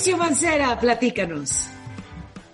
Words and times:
Mauricio 0.00 0.16
Mancera, 0.16 0.80
platícanos. 0.80 1.68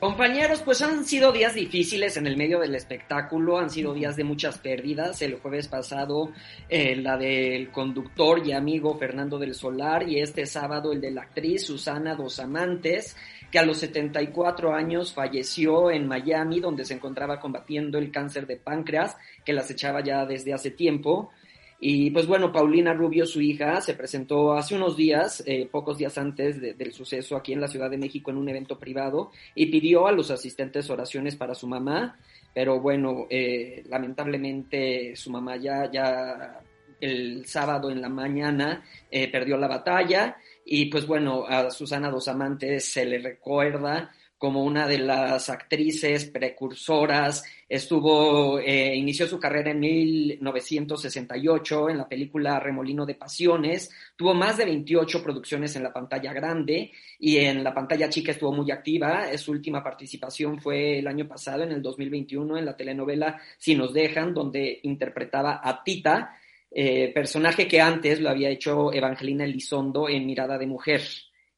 Compañeros, 0.00 0.62
pues 0.64 0.82
han 0.82 1.04
sido 1.04 1.30
días 1.30 1.54
difíciles 1.54 2.16
en 2.16 2.26
el 2.26 2.36
medio 2.36 2.58
del 2.58 2.74
espectáculo, 2.74 3.60
han 3.60 3.70
sido 3.70 3.94
días 3.94 4.16
de 4.16 4.24
muchas 4.24 4.58
pérdidas. 4.58 5.22
El 5.22 5.36
jueves 5.36 5.68
pasado 5.68 6.32
eh, 6.68 6.96
la 6.96 7.16
del 7.16 7.70
conductor 7.70 8.44
y 8.44 8.50
amigo 8.50 8.98
Fernando 8.98 9.38
del 9.38 9.54
Solar 9.54 10.08
y 10.08 10.18
este 10.18 10.44
sábado 10.44 10.90
el 10.90 11.00
de 11.00 11.12
la 11.12 11.22
actriz 11.22 11.64
Susana 11.66 12.16
Dos 12.16 12.40
Amantes, 12.40 13.16
que 13.52 13.60
a 13.60 13.64
los 13.64 13.78
74 13.78 14.74
años 14.74 15.12
falleció 15.12 15.92
en 15.92 16.08
Miami, 16.08 16.58
donde 16.58 16.84
se 16.84 16.94
encontraba 16.94 17.38
combatiendo 17.38 17.96
el 17.98 18.10
cáncer 18.10 18.48
de 18.48 18.56
páncreas, 18.56 19.16
que 19.44 19.52
las 19.52 19.70
echaba 19.70 20.02
ya 20.02 20.26
desde 20.26 20.52
hace 20.52 20.72
tiempo. 20.72 21.30
Y 21.78 22.10
pues 22.10 22.26
bueno, 22.26 22.52
Paulina 22.52 22.94
Rubio, 22.94 23.26
su 23.26 23.40
hija, 23.40 23.80
se 23.80 23.94
presentó 23.94 24.54
hace 24.54 24.74
unos 24.74 24.96
días, 24.96 25.42
eh, 25.46 25.68
pocos 25.70 25.98
días 25.98 26.16
antes 26.16 26.60
del 26.60 26.92
suceso 26.92 27.36
aquí 27.36 27.52
en 27.52 27.60
la 27.60 27.68
Ciudad 27.68 27.90
de 27.90 27.98
México 27.98 28.30
en 28.30 28.38
un 28.38 28.48
evento 28.48 28.78
privado 28.78 29.30
y 29.54 29.66
pidió 29.66 30.06
a 30.06 30.12
los 30.12 30.30
asistentes 30.30 30.88
oraciones 30.88 31.36
para 31.36 31.54
su 31.54 31.66
mamá, 31.66 32.18
pero 32.54 32.80
bueno, 32.80 33.26
eh, 33.28 33.84
lamentablemente 33.88 35.14
su 35.16 35.30
mamá 35.30 35.56
ya, 35.56 35.90
ya 35.90 36.60
el 37.00 37.44
sábado 37.46 37.90
en 37.90 38.00
la 38.00 38.08
mañana 38.08 38.82
eh, 39.10 39.30
perdió 39.30 39.56
la 39.56 39.68
batalla. 39.68 40.36
Y 40.64 40.86
pues 40.86 41.06
bueno, 41.06 41.44
a 41.46 41.70
Susana 41.70 42.10
Dos 42.10 42.28
Amantes 42.28 42.90
se 42.90 43.04
le 43.04 43.18
recuerda 43.18 44.10
como 44.38 44.64
una 44.64 44.86
de 44.86 44.98
las 44.98 45.48
actrices 45.48 46.26
precursoras. 46.26 47.44
Estuvo, 47.68 48.58
eh, 48.58 48.94
inició 48.94 49.26
su 49.26 49.38
carrera 49.38 49.70
en 49.70 49.80
1968 49.80 51.90
en 51.90 51.98
la 51.98 52.08
película 52.08 52.60
Remolino 52.60 53.06
de 53.06 53.14
Pasiones. 53.14 53.90
Tuvo 54.14 54.34
más 54.34 54.58
de 54.58 54.66
28 54.66 55.22
producciones 55.22 55.74
en 55.76 55.82
la 55.82 55.92
pantalla 55.92 56.32
grande 56.32 56.92
y 57.18 57.38
en 57.38 57.64
la 57.64 57.72
pantalla 57.72 58.10
chica 58.10 58.32
estuvo 58.32 58.52
muy 58.52 58.70
activa. 58.70 59.36
Su 59.38 59.52
última 59.52 59.82
participación 59.82 60.60
fue 60.60 60.98
el 60.98 61.06
año 61.06 61.26
pasado, 61.26 61.62
en 61.62 61.72
el 61.72 61.82
2021, 61.82 62.58
en 62.58 62.66
la 62.66 62.76
telenovela 62.76 63.40
Si 63.58 63.74
nos 63.74 63.94
dejan, 63.94 64.34
donde 64.34 64.80
interpretaba 64.82 65.60
a 65.62 65.82
Tita, 65.82 66.36
eh, 66.70 67.10
personaje 67.14 67.66
que 67.66 67.80
antes 67.80 68.20
lo 68.20 68.28
había 68.28 68.50
hecho 68.50 68.92
Evangelina 68.92 69.44
Elizondo 69.44 70.10
en 70.10 70.26
Mirada 70.26 70.58
de 70.58 70.66
Mujer 70.66 71.00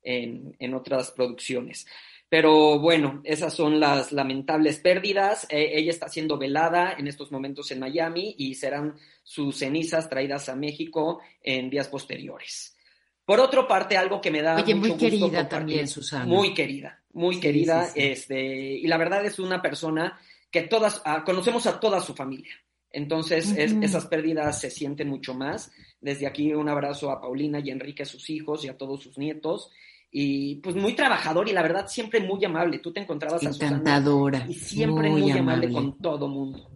en, 0.03 0.55
en 0.60 0.75
otras 0.75 1.10
producciones. 1.10 1.86
Pero 2.29 2.79
bueno, 2.79 3.23
esas 3.25 3.55
son 3.55 3.81
las 3.81 4.12
lamentables 4.12 4.81
pérdidas. 4.81 5.47
Eh, 5.51 5.71
ella 5.75 5.91
está 5.91 6.09
siendo 6.09 6.37
velada 6.37 6.95
en 6.98 7.09
estos 7.09 7.33
momentos 7.33 7.71
en 7.71 7.81
Miami 7.81 8.34
y 8.37 8.55
serán 8.55 8.97
sus 9.23 9.57
cenizas 9.57 10.11
traídas 10.11 10.49
a 10.51 10.56
México 10.56 11.21
en 11.43 11.71
días 11.71 11.89
posteriores. 11.89 12.77
Por 13.25 13.41
otra 13.41 13.67
parte, 13.67 13.97
algo 13.97 14.21
que 14.21 14.31
me 14.31 14.43
da 14.43 14.56
Oye, 14.56 14.75
muy 14.75 14.95
querida 14.97 15.49
también, 15.49 15.89
Susana. 15.89 16.27
Muy 16.27 16.53
querida, 16.53 17.03
muy 17.12 17.41
querida. 17.41 17.89
Este, 17.95 18.39
y 18.43 18.87
la 18.87 18.99
verdad 18.99 19.25
es 19.25 19.39
una 19.39 19.62
persona 19.62 20.19
que 20.51 20.62
todas, 20.62 21.01
ah, 21.05 21.25
conocemos 21.25 21.67
a 21.67 21.81
toda 21.81 22.01
su 22.01 22.15
familia. 22.15 22.53
Entonces, 22.91 23.53
esas 23.53 24.06
pérdidas 24.06 24.61
se 24.61 24.71
sienten 24.71 25.09
mucho 25.09 25.34
más. 25.34 25.71
Desde 26.01 26.27
aquí 26.27 26.55
un 26.55 26.71
abrazo 26.71 27.11
a 27.11 27.21
Paulina 27.21 27.61
y 27.61 27.71
Enrique, 27.71 28.06
sus 28.06 28.31
hijos, 28.31 28.65
y 28.65 28.69
a 28.69 28.79
todos 28.79 29.03
sus 29.03 29.19
nietos 29.19 29.71
y 30.11 30.56
pues 30.56 30.75
muy 30.75 30.95
trabajador 30.95 31.48
y 31.48 31.53
la 31.53 31.62
verdad 31.62 31.87
siempre 31.87 32.20
muy 32.20 32.45
amable. 32.45 32.78
Tú 32.78 32.92
te 32.92 33.01
encontrabas 33.01 33.42
encantadora 33.42 34.47
y 34.48 34.55
siempre 34.55 35.11
muy, 35.11 35.31
amable, 35.31 35.70
con 35.70 35.98
todo 35.98 36.28
mundo. 36.28 36.70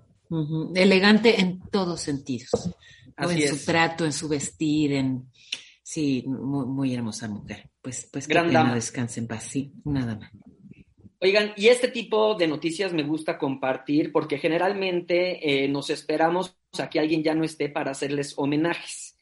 Elegante 0.74 1.40
en 1.40 1.60
todos 1.70 2.00
sentidos. 2.00 2.70
en 3.16 3.48
su 3.48 3.64
trato, 3.64 4.04
en 4.04 4.12
su 4.12 4.28
vestir, 4.28 4.92
en 4.92 5.30
sí, 5.82 6.24
muy, 6.26 6.94
hermosa 6.94 7.28
mujer. 7.28 7.70
Pues, 7.80 8.08
pues 8.12 8.28
que 8.28 8.34
pena 8.34 8.74
descanse 8.74 9.20
en 9.20 9.26
paz, 9.26 9.44
sí, 9.44 9.72
nada 9.84 10.16
más. 10.16 10.30
Oigan, 11.20 11.52
y 11.56 11.68
este 11.68 11.88
tipo 11.88 12.34
de 12.34 12.48
noticias 12.48 12.92
me 12.92 13.04
gusta 13.04 13.38
compartir 13.38 14.10
porque 14.10 14.38
generalmente 14.38 15.64
eh, 15.64 15.68
nos 15.68 15.88
esperamos 15.90 16.56
a 16.78 16.90
que 16.90 16.98
alguien 16.98 17.22
ya 17.22 17.34
no 17.34 17.44
esté 17.44 17.68
para 17.68 17.92
hacerles 17.92 18.34
homenajes 18.36 19.16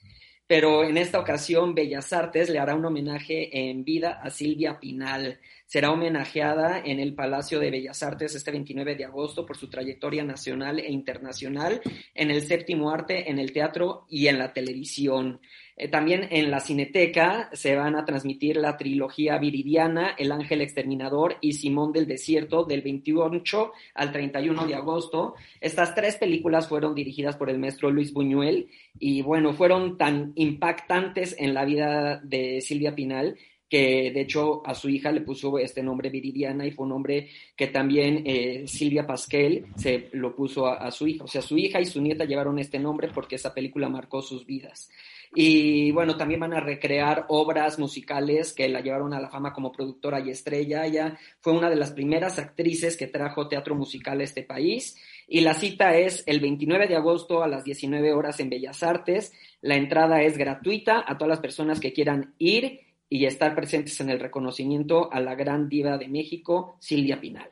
pero 0.50 0.83
en 0.83 0.97
esta 0.97 1.21
ocasión 1.21 1.77
Bellas 1.77 2.12
Artes 2.12 2.50
le 2.50 2.59
hará 2.59 2.75
un 2.75 2.84
homenaje 2.84 3.71
en 3.71 3.84
vida 3.84 4.21
a 4.21 4.31
Silvia 4.31 4.81
Pinal. 4.81 5.38
Será 5.71 5.93
homenajeada 5.93 6.83
en 6.85 6.99
el 6.99 7.15
Palacio 7.15 7.61
de 7.61 7.71
Bellas 7.71 8.03
Artes 8.03 8.35
este 8.35 8.51
29 8.51 8.97
de 8.97 9.05
agosto 9.05 9.47
por 9.47 9.57
su 9.57 9.71
trayectoria 9.71 10.25
nacional 10.25 10.81
e 10.81 10.91
internacional 10.91 11.81
en 12.13 12.33
el 12.33 12.43
séptimo 12.43 12.91
arte, 12.91 13.31
en 13.31 13.39
el 13.39 13.53
teatro 13.53 14.05
y 14.09 14.27
en 14.27 14.41
la 14.41 14.53
televisión. 14.53 15.41
Eh, 15.77 15.87
también 15.87 16.27
en 16.33 16.51
la 16.51 16.59
Cineteca 16.59 17.51
se 17.53 17.77
van 17.77 17.95
a 17.95 18.05
transmitir 18.05 18.57
la 18.57 18.77
trilogía 18.77 19.39
Viridiana, 19.39 20.17
El 20.19 20.33
Ángel 20.33 20.61
Exterminador 20.61 21.37
y 21.41 21.53
Simón 21.53 21.93
del 21.93 22.09
Desierto 22.09 22.65
del 22.65 22.83
28 22.83 23.71
al 23.95 24.11
31 24.11 24.67
de 24.67 24.75
agosto. 24.75 25.37
Estas 25.61 25.95
tres 25.95 26.17
películas 26.17 26.67
fueron 26.67 26.97
dirigidas 26.97 27.37
por 27.37 27.49
el 27.49 27.61
maestro 27.61 27.93
Luis 27.93 28.13
Buñuel 28.13 28.71
y 28.99 29.23
bueno, 29.23 29.53
fueron 29.53 29.97
tan 29.97 30.33
impactantes 30.35 31.37
en 31.39 31.55
la 31.55 31.65
vida 31.65 32.21
de 32.25 32.61
Silvia 32.61 32.97
Pinal 32.97 33.37
que 33.71 34.11
de 34.11 34.21
hecho 34.23 34.61
a 34.67 34.75
su 34.75 34.89
hija 34.89 35.13
le 35.13 35.21
puso 35.21 35.57
este 35.59 35.83
nombre 35.83 36.11
Viridiana 36.11 36.67
y 36.67 36.73
fue 36.73 36.83
un 36.83 36.91
nombre 36.91 37.29
que 37.57 37.69
también 37.69 38.25
eh, 38.27 38.65
Silvia 38.67 39.07
Pasquel 39.07 39.67
se 39.77 40.09
lo 40.13 40.35
puso 40.35 40.67
a, 40.67 40.75
a, 40.75 40.91
su 40.91 41.07
hija. 41.07 41.25
O 41.25 41.29
sea, 41.29 41.41
su 41.41 41.57
hija 41.57 41.81
y 41.81 41.87
su 41.87 42.03
nieta 42.03 42.25
llevaron 42.25 42.59
este 42.59 42.81
nombre 42.81 43.09
porque 43.15 43.37
esa 43.37 43.55
película 43.55 43.89
marcó 43.89 44.21
sus 44.23 44.45
vidas. 44.45 44.91
Y 45.33 45.93
bueno, 45.93 46.17
también 46.17 46.41
van 46.41 46.55
a 46.55 46.61
recrear 46.61 47.27
obras 47.29 47.79
musicales 47.79 48.53
que 48.53 48.69
la 48.69 48.81
llevaron 48.81 49.15
a 49.15 49.21
la 49.21 49.29
fama 49.29 49.53
como 49.53 49.71
productora 49.71 50.19
y 50.21 50.31
estrella. 50.31 50.85
Ella 50.85 51.17
fue 51.39 51.53
una 51.53 51.71
de 51.71 51.77
las 51.77 51.93
primeras 51.93 52.41
actrices 52.41 52.97
que 52.97 53.07
trajo 53.07 53.47
teatro 53.47 53.77
musical 53.77 54.21
a 54.21 54.25
este 54.25 54.43
país. 54.43 54.97
Y 55.29 55.43
la 55.43 55.55
cita 55.55 55.97
es 55.97 56.25
el 56.27 56.41
29 56.41 56.89
de 56.89 56.97
agosto 56.97 57.45
a 57.45 57.49
las 57.49 57.63
19 57.63 58.13
horas 58.13 58.41
en 58.41 58.51
Bellas 58.51 58.83
Artes. 58.83 59.33
La 59.61 59.77
entrada 59.77 60.23
es 60.23 60.37
gratuita 60.37 61.05
a 61.07 61.17
todas 61.17 61.29
las 61.29 61.41
personas 61.41 61.79
que 61.79 61.93
quieran 61.93 62.35
ir 62.39 62.81
y 63.10 63.26
estar 63.26 63.54
presentes 63.54 64.00
en 64.00 64.09
el 64.09 64.21
reconocimiento 64.21 65.12
a 65.12 65.21
la 65.21 65.34
gran 65.34 65.69
diva 65.69 65.98
de 65.98 66.09
México, 66.09 66.78
Silvia 66.81 67.21
Pinal. 67.21 67.50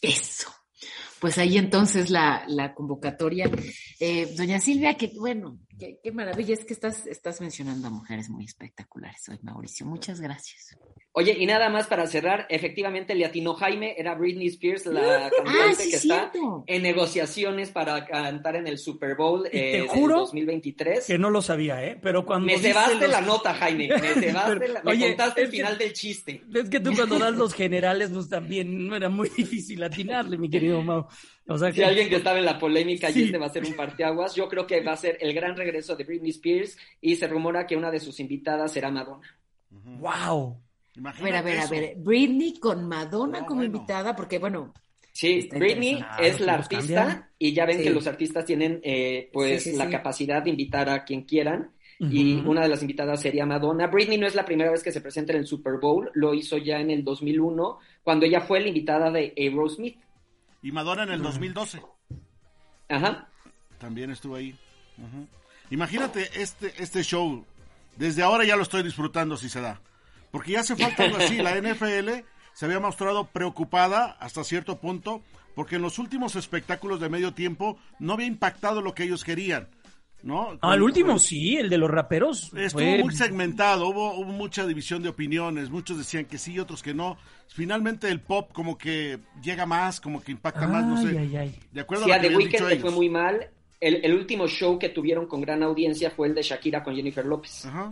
Eso 0.00 0.50
pues 1.20 1.36
ahí 1.38 1.58
entonces 1.58 2.10
la, 2.10 2.72
convocatoria. 2.74 3.50
Eh, 4.00 4.34
doña 4.36 4.58
Silvia, 4.58 4.94
que 4.94 5.12
bueno, 5.18 5.60
qué, 5.78 6.00
qué, 6.02 6.10
maravilla 6.10 6.54
es 6.54 6.64
que 6.64 6.72
estás, 6.72 7.06
estás 7.06 7.40
mencionando 7.40 7.88
a 7.88 7.90
mujeres 7.90 8.30
muy 8.30 8.46
espectaculares 8.46 9.28
hoy, 9.28 9.38
Mauricio. 9.42 9.84
Muchas 9.86 10.20
gracias. 10.20 10.78
Oye, 11.12 11.36
y 11.36 11.44
nada 11.44 11.68
más 11.70 11.88
para 11.88 12.06
cerrar, 12.06 12.46
efectivamente 12.50 13.16
le 13.16 13.24
atinó 13.24 13.54
Jaime, 13.54 13.96
era 13.98 14.14
Britney 14.14 14.46
Spears, 14.46 14.86
la 14.86 15.26
ah, 15.26 15.30
cantante 15.30 15.90
que 15.90 15.96
está 15.96 16.30
en 16.66 16.82
negociaciones 16.82 17.70
para 17.70 18.04
cantar 18.06 18.54
en 18.54 18.68
el 18.68 18.78
Super 18.78 19.16
Bowl 19.16 19.48
eh, 19.50 19.88
2023. 19.92 21.04
Que 21.04 21.18
no 21.18 21.30
lo 21.30 21.42
sabía, 21.42 21.84
¿eh? 21.84 21.98
Pero 22.00 22.24
cuando. 22.24 22.46
Me 22.46 22.58
cebaste 22.58 23.08
la 23.08 23.20
nota, 23.22 23.52
Jaime. 23.54 23.88
Me 23.88 23.98
cebaste 24.20 24.68
la... 24.68 24.82
me 24.84 25.00
contaste 25.00 25.42
el 25.42 25.48
final 25.48 25.76
del 25.76 25.92
chiste. 25.94 26.44
Es 26.54 26.70
que 26.70 26.78
tú 26.78 26.94
cuando 26.94 27.18
das 27.18 27.34
los 27.34 27.54
generales, 27.54 28.10
pues 28.14 28.28
también 28.28 28.86
no 28.86 28.94
era 28.94 29.08
muy 29.08 29.28
difícil 29.36 29.82
atinarle, 29.82 30.38
mi 30.38 30.48
querido 30.48 30.80
Mau. 30.80 31.08
O 31.48 31.58
sea 31.58 31.72
Si 31.72 31.82
alguien 31.82 32.08
que 32.08 32.16
estaba 32.16 32.38
en 32.38 32.44
la 32.44 32.56
polémica 32.56 33.10
y 33.10 33.24
este 33.24 33.36
va 33.36 33.46
a 33.46 33.50
ser 33.50 33.64
un 33.64 33.74
parteaguas, 33.74 34.36
yo 34.36 34.48
creo 34.48 34.64
que 34.64 34.80
va 34.80 34.92
a 34.92 34.96
ser 34.96 35.18
el 35.20 35.34
gran 35.34 35.56
regreso 35.56 35.96
de 35.96 36.04
Britney 36.04 36.30
Spears 36.30 36.76
y 37.00 37.16
se 37.16 37.26
rumora 37.26 37.66
que 37.66 37.76
una 37.76 37.90
de 37.90 37.98
sus 37.98 38.20
invitadas 38.20 38.72
será 38.72 38.92
Madonna. 38.92 39.36
¡Wow! 39.70 40.69
A 41.04 41.22
ver, 41.22 41.36
a 41.36 41.42
ver, 41.42 41.60
a 41.60 41.66
ver. 41.66 41.94
Britney 41.96 42.58
con 42.58 42.86
Madonna 42.86 43.44
como 43.46 43.62
invitada, 43.62 44.14
porque 44.14 44.38
bueno. 44.38 44.72
Sí, 45.12 45.48
Britney 45.52 46.02
es 46.20 46.40
la 46.40 46.54
artista 46.54 47.30
y 47.38 47.52
ya 47.52 47.66
ven 47.66 47.82
que 47.82 47.90
los 47.90 48.06
artistas 48.06 48.44
tienen 48.44 48.80
eh, 48.84 49.28
pues 49.32 49.66
la 49.74 49.90
capacidad 49.90 50.42
de 50.42 50.50
invitar 50.50 50.88
a 50.88 51.04
quien 51.04 51.22
quieran. 51.22 51.72
Y 51.98 52.36
una 52.46 52.62
de 52.62 52.68
las 52.70 52.80
invitadas 52.80 53.20
sería 53.20 53.44
Madonna. 53.44 53.86
Britney 53.88 54.16
no 54.16 54.26
es 54.26 54.34
la 54.34 54.46
primera 54.46 54.70
vez 54.70 54.82
que 54.82 54.90
se 54.90 55.02
presenta 55.02 55.34
en 55.34 55.40
el 55.40 55.46
Super 55.46 55.74
Bowl, 55.78 56.10
lo 56.14 56.32
hizo 56.32 56.56
ya 56.56 56.78
en 56.80 56.90
el 56.90 57.04
2001, 57.04 57.78
cuando 58.02 58.24
ella 58.24 58.40
fue 58.40 58.60
la 58.60 58.68
invitada 58.68 59.10
de 59.10 59.34
Aerosmith. 59.36 59.98
Y 60.62 60.72
Madonna 60.72 61.02
en 61.02 61.10
el 61.10 61.22
2012. 61.22 61.82
Ajá. 62.88 63.28
También 63.78 64.10
estuvo 64.10 64.34
ahí. 64.34 64.54
Imagínate 65.70 66.28
este, 66.40 66.72
este 66.78 67.02
show. 67.02 67.44
Desde 67.96 68.22
ahora 68.22 68.44
ya 68.44 68.56
lo 68.56 68.62
estoy 68.62 68.82
disfrutando 68.82 69.36
si 69.36 69.50
se 69.50 69.60
da. 69.60 69.82
Porque 70.30 70.52
ya 70.52 70.60
hace 70.60 70.76
falta 70.76 71.04
algo 71.04 71.18
así. 71.18 71.36
La 71.38 71.54
NFL 71.60 72.24
se 72.52 72.64
había 72.66 72.80
mostrado 72.80 73.26
preocupada 73.26 74.16
hasta 74.20 74.44
cierto 74.44 74.78
punto 74.78 75.22
porque 75.54 75.76
en 75.76 75.82
los 75.82 75.98
últimos 75.98 76.36
espectáculos 76.36 77.00
de 77.00 77.08
medio 77.08 77.34
tiempo 77.34 77.78
no 77.98 78.14
había 78.14 78.26
impactado 78.26 78.80
lo 78.80 78.94
que 78.94 79.04
ellos 79.04 79.24
querían. 79.24 79.68
¿No? 80.22 80.58
Al 80.60 80.82
último 80.82 81.18
sí, 81.18 81.56
el 81.56 81.70
de 81.70 81.78
los 81.78 81.90
raperos. 81.90 82.52
Estuvo 82.54 82.98
muy 82.98 83.14
segmentado, 83.14 83.88
hubo, 83.88 84.12
hubo, 84.14 84.32
mucha 84.32 84.66
división 84.66 85.02
de 85.02 85.08
opiniones, 85.08 85.70
muchos 85.70 85.96
decían 85.96 86.26
que 86.26 86.36
sí, 86.36 86.58
otros 86.58 86.82
que 86.82 86.92
no. 86.92 87.16
Finalmente 87.48 88.10
el 88.10 88.20
pop 88.20 88.50
como 88.52 88.76
que 88.76 89.18
llega 89.42 89.64
más, 89.64 89.98
como 89.98 90.22
que 90.22 90.32
impacta 90.32 90.66
más, 90.66 90.84
no 90.84 91.00
sé. 91.00 91.54
De 91.72 91.80
acuerdo 91.80 92.12
a, 92.12 92.20
The 92.20 92.36
Weeknd 92.36 92.80
fue 92.80 92.90
muy 92.90 93.08
mal. 93.08 93.48
El, 93.80 94.04
el, 94.04 94.12
último 94.12 94.46
show 94.46 94.78
que 94.78 94.90
tuvieron 94.90 95.26
con 95.26 95.40
gran 95.40 95.62
audiencia 95.62 96.10
fue 96.10 96.28
el 96.28 96.34
de 96.34 96.42
Shakira 96.42 96.82
con 96.82 96.94
Jennifer 96.94 97.24
López. 97.24 97.64
Ajá. 97.64 97.90